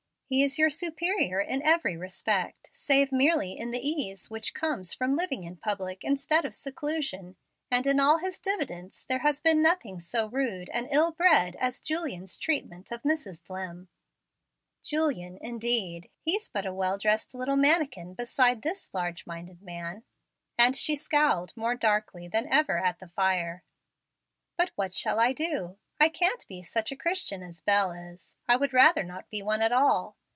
He 0.33 0.43
is 0.43 0.57
your 0.57 0.69
superior 0.69 1.41
in 1.41 1.61
every 1.61 1.97
respect, 1.97 2.69
save 2.73 3.11
merely 3.11 3.59
in 3.59 3.71
the 3.71 3.85
ease 3.85 4.29
which 4.29 4.53
comes 4.53 4.93
from 4.93 5.17
living 5.17 5.43
in 5.43 5.57
public 5.57 6.05
instead 6.05 6.45
of 6.45 6.55
seclusion, 6.55 7.35
and 7.69 7.85
in 7.85 7.99
all 7.99 8.19
his 8.19 8.39
diffidence 8.39 9.03
there 9.03 9.19
has 9.19 9.41
been 9.41 9.61
nothing 9.61 9.99
so 9.99 10.27
rude 10.29 10.69
and 10.69 10.87
ill 10.89 11.11
bred 11.11 11.57
as 11.59 11.81
Julian's 11.81 12.37
treatment 12.37 12.93
of 12.93 13.03
Mrs. 13.03 13.43
Dlimm. 13.43 13.89
Julian 14.85 15.37
indeed! 15.41 16.09
He's 16.21 16.47
but 16.47 16.65
a 16.65 16.71
well 16.73 16.97
dressed 16.97 17.35
little 17.35 17.57
manikin 17.57 18.13
beside 18.15 18.61
this 18.61 18.89
large 18.93 19.27
minded 19.27 19.61
man"; 19.61 20.05
and 20.57 20.77
she 20.77 20.95
scowled 20.95 21.51
more 21.57 21.75
darkly 21.75 22.29
than 22.29 22.47
ever 22.47 22.77
at 22.77 22.99
the 22.99 23.09
fire. 23.09 23.65
"But 24.55 24.71
what 24.75 24.95
shall 24.95 25.19
I 25.19 25.33
do? 25.33 25.77
I 25.99 26.07
can't 26.07 26.47
be 26.47 26.63
such 26.63 26.89
a 26.89 26.95
Christian 26.95 27.43
as 27.43 27.59
Bel 27.59 27.91
is. 27.91 28.37
I 28.47 28.55
would 28.55 28.71
rather 28.71 29.03
not 29.03 29.29
be 29.29 29.43
one 29.43 29.61
at 29.61 29.73
all. 29.73 30.15